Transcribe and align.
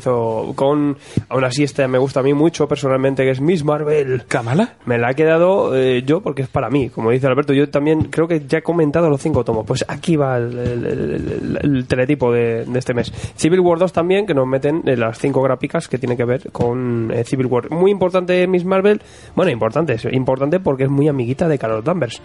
Empiezo 0.00 0.52
con, 0.54 0.98
aún 1.28 1.42
así 1.44 1.64
este 1.64 1.88
me 1.88 1.98
gusta 1.98 2.20
a 2.20 2.22
mí 2.22 2.32
mucho 2.32 2.68
personalmente, 2.68 3.24
que 3.24 3.30
es 3.30 3.40
Miss 3.40 3.64
Marvel. 3.64 4.22
¿Kamala? 4.28 4.74
Me 4.86 4.98
la 4.98 5.10
he 5.10 5.14
quedado 5.16 5.76
eh, 5.76 6.04
yo 6.06 6.20
porque 6.20 6.42
es 6.42 6.48
para 6.48 6.70
mí, 6.70 6.90
como 6.90 7.10
dice 7.10 7.26
Alberto. 7.26 7.52
Yo 7.54 7.68
también 7.70 8.02
creo 8.04 8.28
que 8.28 8.46
ya 8.46 8.58
he 8.58 8.62
comentado 8.62 9.10
los 9.10 9.20
cinco 9.20 9.42
tomos. 9.44 9.66
Pues 9.66 9.84
aquí 9.88 10.14
va 10.14 10.36
el, 10.36 10.56
el- 10.56 10.86
el- 10.86 11.12
el- 11.32 11.58
el 11.60 11.86
teletipo 11.88 12.30
de, 12.30 12.66
de 12.66 12.78
este 12.78 12.94
mes. 12.94 13.12
Civil 13.34 13.58
War 13.58 13.80
2 13.80 13.92
también, 13.92 14.26
que 14.26 14.32
nos 14.34 14.46
meten 14.46 14.82
en 14.86 15.00
las 15.00 15.18
cinco 15.18 15.42
gráficas 15.42 15.88
que 15.88 15.98
tiene 15.98 16.16
que 16.16 16.24
ver 16.24 16.52
con 16.52 17.10
eh, 17.12 17.24
Civil 17.24 17.46
War. 17.46 17.68
Muy 17.72 17.90
importante 17.90 18.46
Miss 18.46 18.64
Marvel. 18.64 19.02
Bueno, 19.34 19.50
importante, 19.50 19.94
es 19.94 20.04
importante 20.04 20.60
porque 20.60 20.84
es 20.84 20.88
muy 20.90 21.08
amiguita 21.08 21.48
de 21.48 21.58
Carol 21.58 21.82
Danvers. 21.82 22.22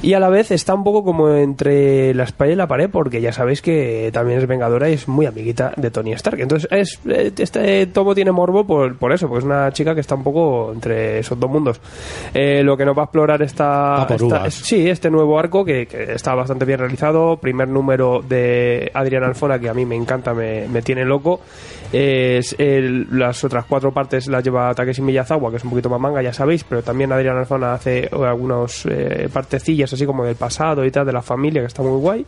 Y 0.00 0.12
a 0.12 0.20
la 0.20 0.28
vez 0.28 0.52
está 0.52 0.74
un 0.74 0.84
poco 0.84 1.02
como 1.02 1.30
entre 1.34 2.14
la 2.14 2.22
espalda 2.22 2.52
y 2.52 2.56
la 2.56 2.68
pared, 2.68 2.88
porque 2.88 3.20
ya 3.20 3.32
sabéis 3.32 3.62
que 3.62 4.10
también 4.12 4.38
es 4.38 4.46
vengadora 4.46 4.88
y 4.88 4.92
es 4.92 5.08
muy 5.08 5.26
amiguita 5.26 5.72
de 5.76 5.90
Tony 5.90 6.12
Stark. 6.12 6.38
Entonces, 6.38 6.68
es, 6.84 7.00
eh, 7.08 7.32
este 7.36 7.86
tomo 7.88 8.14
tiene 8.14 8.32
morbo 8.32 8.64
por, 8.66 8.96
por 8.96 9.12
eso, 9.12 9.26
porque 9.28 9.40
es 9.40 9.44
una 9.44 9.72
chica 9.72 9.94
que 9.94 10.00
está 10.00 10.14
un 10.14 10.22
poco 10.22 10.72
entre 10.72 11.18
esos 11.18 11.38
dos 11.38 11.50
mundos. 11.50 11.80
Eh, 12.32 12.62
lo 12.62 12.76
que 12.76 12.84
nos 12.84 12.96
va 12.96 13.02
a 13.02 13.04
explorar 13.06 13.42
esta, 13.42 13.96
esta- 14.14 14.46
es- 14.46 14.54
sí, 14.54 14.88
este 14.88 15.10
nuevo 15.10 15.38
arco 15.38 15.64
que, 15.64 15.86
que 15.86 16.12
está 16.12 16.34
bastante 16.34 16.64
bien 16.64 16.78
realizado. 16.78 17.36
Primer 17.36 17.68
número 17.68 18.22
de 18.26 18.90
Adrián 18.94 19.24
Alfona, 19.24 19.58
que 19.58 19.68
a 19.68 19.74
mí 19.74 19.84
me 19.84 19.96
encanta, 19.96 20.32
me, 20.34 20.68
me 20.68 20.82
tiene 20.82 21.04
loco. 21.04 21.40
Es 21.92 22.56
el- 22.58 23.06
las 23.18 23.44
otras 23.44 23.64
cuatro 23.66 23.92
partes 23.92 24.26
las 24.26 24.42
lleva 24.42 24.74
Takeshi 24.74 25.00
Miyazawa, 25.02 25.50
que 25.50 25.58
es 25.58 25.64
un 25.64 25.70
poquito 25.70 25.88
más 25.88 26.00
manga, 26.00 26.22
ya 26.22 26.32
sabéis, 26.32 26.64
pero 26.64 26.82
también 26.82 27.12
Adrián 27.12 27.36
Alfona 27.36 27.74
hace 27.74 28.08
algunos 28.12 28.84
eh, 28.86 29.28
partecillas 29.32 29.92
así 29.92 30.04
como 30.04 30.24
del 30.24 30.34
pasado 30.36 30.84
y 30.84 30.90
tal, 30.90 31.06
de 31.06 31.12
la 31.12 31.22
familia, 31.22 31.60
que 31.60 31.68
está 31.68 31.82
muy 31.82 31.98
guay. 32.00 32.26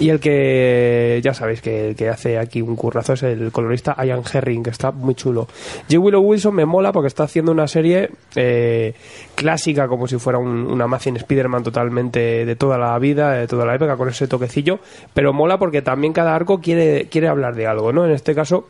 Y 0.00 0.08
el 0.08 0.18
que 0.20 1.20
ya 1.22 1.34
sabéis 1.34 1.60
que 1.60 1.88
el 1.90 1.96
que 1.96 2.08
hace 2.08 2.38
aquí 2.38 2.62
un 2.62 2.74
currazo 2.76 3.12
es 3.12 3.22
el 3.22 3.52
colorista 3.52 3.91
Ian 4.04 4.22
Herring, 4.30 4.62
que 4.62 4.70
está 4.70 4.90
muy 4.90 5.14
chulo. 5.14 5.46
J. 5.88 5.98
Willow 5.98 6.22
Wilson 6.22 6.54
me 6.54 6.64
mola 6.64 6.92
porque 6.92 7.08
está 7.08 7.24
haciendo 7.24 7.52
una 7.52 7.66
serie 7.66 8.10
eh, 8.34 8.94
clásica, 9.34 9.88
como 9.88 10.06
si 10.06 10.18
fuera 10.18 10.38
un, 10.38 10.66
una 10.66 10.84
Amazing 10.84 11.16
Spider-Man 11.16 11.62
totalmente 11.62 12.44
de 12.44 12.56
toda 12.56 12.78
la 12.78 12.98
vida, 12.98 13.32
de 13.32 13.46
toda 13.46 13.64
la 13.64 13.74
época, 13.74 13.96
con 13.96 14.08
ese 14.08 14.28
toquecillo, 14.28 14.80
pero 15.14 15.32
mola 15.32 15.58
porque 15.58 15.82
también 15.82 16.12
cada 16.12 16.34
arco 16.34 16.60
quiere, 16.60 17.08
quiere 17.08 17.28
hablar 17.28 17.54
de 17.54 17.66
algo, 17.66 17.92
¿no? 17.92 18.04
En 18.04 18.12
este 18.12 18.34
caso, 18.34 18.66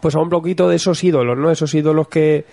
pues 0.00 0.14
a 0.14 0.20
un 0.20 0.30
poquito 0.30 0.68
de 0.68 0.76
esos 0.76 1.02
ídolos, 1.02 1.38
¿no? 1.38 1.50
Esos 1.50 1.74
ídolos 1.74 2.08
que, 2.08 2.44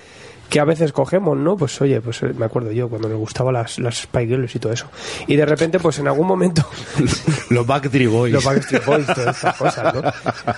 que 0.50 0.60
a 0.60 0.66
veces 0.66 0.92
cogemos, 0.92 1.38
¿no? 1.38 1.58
Pues 1.58 1.82
oye, 1.82 2.00
pues 2.02 2.22
eh, 2.24 2.32
me 2.38 2.46
acuerdo 2.46 2.72
yo 2.72 2.88
cuando 2.90 3.10
me 3.10 3.16
gustaban 3.16 3.54
las, 3.56 3.80
las 3.80 3.98
Spy 4.04 4.28
Girls 4.28 4.56
y 4.56 4.60
todo 4.60 4.72
eso. 4.74 4.86
Y 5.28 5.36
de 5.36 5.46
repente, 5.46 5.80
pues 5.80 5.98
en 6.00 6.08
algún 6.08 6.28
momento 6.28 6.64
Los 7.50 7.66
Backstreet 7.66 8.10
Boys. 8.10 8.34
los 8.34 8.44
Backstreet 8.44 8.86
Boys, 8.86 9.06
todas 9.08 9.36
estas 9.36 9.56
cosas, 9.58 9.94
¿no? 9.96 10.02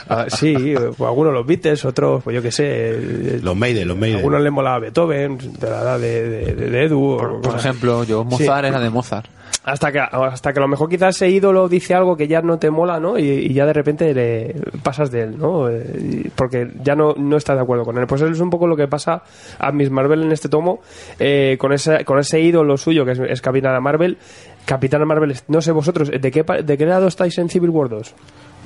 Ah, 0.09 0.25
sí, 0.27 0.73
pues 0.97 1.08
algunos 1.08 1.33
los 1.33 1.45
Beatles, 1.45 1.86
otros, 1.86 2.23
pues 2.23 2.36
yo 2.36 2.42
qué 2.42 2.52
sé. 2.52 2.64
eh, 2.67 3.39
Los 3.42 3.55
Maiden, 3.55 3.88
los 3.88 3.97
Maiden. 3.97 4.17
algunos 4.17 4.42
les 4.42 4.52
molaba 4.52 4.80
Beethoven, 4.80 5.38
de 5.38 5.69
la 5.69 5.81
edad 5.81 5.99
de, 5.99 6.30
de, 6.30 6.55
de- 6.70 6.83
Edu. 6.83 7.02
o 7.11 7.42
Por, 7.42 7.55
ejemplo, 7.55 8.03
yo 8.03 8.23
Mozart 8.25 8.66
era 8.66 8.80
de 8.80 8.89
Mozart. 8.89 9.27
Hasta 9.63 9.91
que, 9.91 9.99
hasta 9.99 10.53
que 10.53 10.59
a 10.59 10.61
lo 10.61 10.67
mejor 10.67 10.89
quizás 10.89 11.15
ese 11.15 11.29
ídolo 11.29 11.67
dice 11.67 11.95
algo 11.95 12.15
que 12.15 12.27
ya 12.27 12.41
no 12.41 12.59
te 12.59 12.69
mola, 12.69 12.99
¿no? 12.99 13.17
Y, 13.17 13.52
ya 13.52 13.65
de 13.65 13.73
repente 13.73 14.13
le 14.13 14.55
pasas 14.83 15.09
de 15.09 15.23
él, 15.23 15.39
¿no? 15.39 15.69
Eh, 15.69 16.29
porque 16.35 16.71
ya 16.83 16.95
no, 16.95 17.13
no 17.17 17.35
estás 17.37 17.55
de 17.55 17.63
acuerdo 17.63 17.83
con 17.83 17.97
él. 17.97 18.05
Pues 18.05 18.21
eso 18.21 18.31
es 18.31 18.39
un 18.39 18.52
poco 18.52 18.67
lo 18.67 18.75
que 18.75 18.87
pasa 18.87 19.23
a 19.57 19.71
Miss 19.71 19.89
Marvel 19.89 20.23
en 20.23 20.31
este 20.31 20.49
tomo, 20.49 20.81
eh, 21.19 21.57
con, 21.59 21.73
ese, 21.73 22.05
con 22.05 22.19
ese 22.19 22.39
ídolo 22.39 22.77
suyo 22.77 23.05
que 23.05 23.13
es, 23.27 23.41
Capitana 23.41 23.79
Marvel. 23.79 24.17
Capitana 24.65 25.05
Marvel, 25.05 25.35
no 25.47 25.61
sé 25.61 25.71
vosotros, 25.71 26.11
¿de 26.11 26.31
qué, 26.31 26.43
¿de 26.63 26.77
qué 26.77 26.85
lado 26.85 27.07
estáis 27.07 27.37
en 27.37 27.49
Civil 27.49 27.69
War 27.69 27.89
2? 27.89 28.13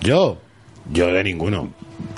Yo, 0.02 0.38
yo 0.92 1.08
de 1.08 1.23
ninguno. 1.23 1.70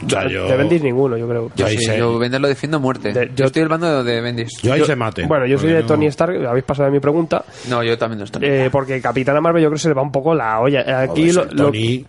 O 0.06 0.10
sea, 0.10 0.28
yo, 0.28 0.48
De 0.48 0.58
Bendis 0.58 0.82
ninguno, 0.82 1.16
yo 1.18 1.28
creo. 1.28 1.52
Yo, 1.56 1.66
Ahí 1.66 1.78
sí, 1.78 1.86
se- 1.86 1.98
yo 1.98 2.18
Bendis 2.18 2.40
lo 2.42 2.48
defiendo 2.48 2.78
a 2.78 2.80
muerte. 2.80 3.14
De- 3.14 3.28
yo, 3.28 3.34
yo- 3.36 3.46
estoy 3.46 3.62
hablando 3.64 4.04
de, 4.04 4.12
de 4.16 4.22
Bendis. 4.22 4.50
yo 4.64 4.74
ahí 4.74 4.80
Yo- 4.80 4.86
se 4.86 4.96
maten. 4.96 5.28
Bueno, 5.28 5.46
yo 5.46 5.58
soy 5.60 5.70
de 5.72 5.82
no- 5.82 5.86
Tony 5.88 6.08
Stark, 6.08 6.44
habéis 6.46 6.64
pasado 6.66 6.88
de 6.88 6.92
mi 6.94 7.00
pregunta. 7.00 7.44
No, 7.70 7.84
yo 7.84 7.98
también 7.98 8.20
lo 8.20 8.26
estoy. 8.26 8.42
Eh, 8.46 8.70
porque 8.72 9.00
Capitana 9.02 9.42
Marvel 9.42 9.62
yo 9.62 9.70
creo 9.70 9.76
que 9.78 9.82
se 9.82 9.90
le 9.90 9.94
va 9.94 10.02
un 10.02 10.12
poco 10.12 10.34
la 10.34 10.60
olla. 10.60 11.02
Aquí 11.04 11.32
Joder, 11.32 11.54
lo- 11.54 11.68
el 11.68 12.06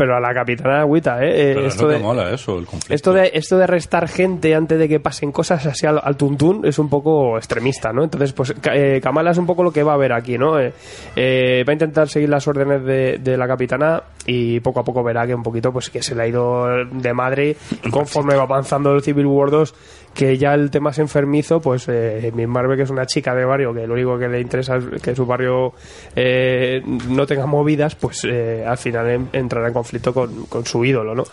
pero 0.00 0.16
a 0.16 0.20
la 0.20 0.32
Capitana 0.32 0.80
agüita, 0.80 1.22
¿eh? 1.22 1.28
Eh, 1.28 1.54
Pero 1.56 1.66
esto 1.66 1.86
de, 1.86 1.98
mola 1.98 2.30
eso, 2.30 2.58
el 2.58 2.64
conflicto. 2.64 2.94
Esto 2.94 3.12
de, 3.12 3.32
esto 3.34 3.58
de 3.58 3.64
arrestar 3.64 4.08
gente 4.08 4.54
antes 4.54 4.78
de 4.78 4.88
que 4.88 4.98
pasen 4.98 5.30
cosas 5.30 5.66
así 5.66 5.86
al, 5.86 6.00
al 6.02 6.16
tuntún 6.16 6.64
es 6.64 6.78
un 6.78 6.88
poco 6.88 7.36
extremista, 7.36 7.92
¿no? 7.92 8.04
Entonces, 8.04 8.32
pues 8.32 8.54
eh, 8.72 8.98
Kamala 9.02 9.32
es 9.32 9.36
un 9.36 9.44
poco 9.44 9.62
lo 9.62 9.70
que 9.70 9.82
va 9.82 9.92
a 9.92 9.98
ver 9.98 10.14
aquí, 10.14 10.38
¿no? 10.38 10.58
Eh, 10.58 10.72
eh, 11.16 11.64
va 11.68 11.72
a 11.72 11.74
intentar 11.74 12.08
seguir 12.08 12.30
las 12.30 12.48
órdenes 12.48 12.82
de, 12.82 13.18
de 13.18 13.36
la 13.36 13.46
capitana 13.46 14.02
y 14.24 14.60
poco 14.60 14.80
a 14.80 14.84
poco 14.84 15.02
verá 15.02 15.26
que 15.26 15.34
un 15.34 15.42
poquito, 15.42 15.70
pues 15.70 15.90
que 15.90 16.02
se 16.02 16.14
le 16.14 16.22
ha 16.22 16.26
ido 16.26 16.64
de 16.90 17.12
madre 17.12 17.56
conforme 17.90 18.34
va 18.36 18.44
avanzando 18.44 18.94
el 18.94 19.02
Civil 19.02 19.26
War 19.26 19.50
2 19.50 19.74
que 20.14 20.36
ya 20.36 20.54
el 20.54 20.70
tema 20.70 20.90
es 20.90 20.98
enfermizo, 20.98 21.60
pues 21.60 21.86
eh, 21.88 22.30
Miss 22.34 22.48
Marvel, 22.48 22.76
que 22.76 22.82
es 22.82 22.90
una 22.90 23.06
chica 23.06 23.34
de 23.34 23.44
barrio, 23.44 23.72
que 23.72 23.86
lo 23.86 23.94
único 23.94 24.18
que 24.18 24.28
le 24.28 24.40
interesa 24.40 24.76
es 24.76 25.00
que 25.00 25.14
su 25.14 25.24
barrio 25.24 25.72
eh, 26.16 26.82
no 27.08 27.26
tenga 27.26 27.46
movidas, 27.46 27.94
pues 27.94 28.24
eh, 28.24 28.64
al 28.66 28.76
final 28.76 29.08
en- 29.08 29.28
entrará 29.32 29.68
en 29.68 29.72
conflicto 29.74 30.12
con, 30.12 30.46
con 30.46 30.66
su 30.66 30.84
ídolo, 30.84 31.14
¿no? 31.14 31.24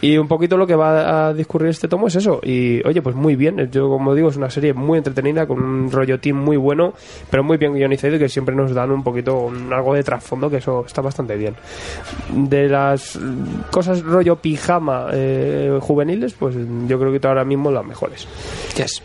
Y 0.00 0.16
un 0.18 0.28
poquito 0.28 0.56
lo 0.56 0.66
que 0.66 0.76
va 0.76 1.28
a 1.28 1.34
discurrir 1.34 1.70
este 1.70 1.88
tomo 1.88 2.08
es 2.08 2.16
eso. 2.16 2.40
Y 2.42 2.86
oye, 2.86 3.00
pues 3.02 3.16
muy 3.16 3.36
bien. 3.36 3.70
Yo, 3.72 3.88
como 3.88 4.14
digo, 4.14 4.28
es 4.28 4.36
una 4.36 4.50
serie 4.50 4.72
muy 4.74 4.98
entretenida, 4.98 5.46
con 5.46 5.60
un 5.62 5.90
rollo 5.90 6.20
team 6.20 6.36
muy 6.36 6.56
bueno, 6.56 6.92
pero 7.30 7.42
muy 7.42 7.56
bien 7.56 7.72
guionizado 7.72 8.16
y 8.16 8.18
que 8.18 8.28
siempre 8.28 8.54
nos 8.54 8.74
dan 8.74 8.90
un 8.90 9.02
poquito 9.02 9.38
un- 9.46 9.72
algo 9.72 9.94
de 9.94 10.04
trasfondo, 10.04 10.50
que 10.50 10.58
eso 10.58 10.84
está 10.86 11.00
bastante 11.00 11.36
bien. 11.36 11.54
De 12.32 12.68
las 12.68 13.18
cosas 13.70 14.02
rollo 14.02 14.36
pijama 14.36 15.08
eh, 15.12 15.78
juveniles, 15.80 16.34
pues 16.34 16.54
yo 16.86 16.98
creo 17.00 17.18
que 17.18 17.26
ahora 17.26 17.44
mismo 17.44 17.70
las 17.70 17.84
mejores. 17.84 18.25
Yes. 18.76 19.00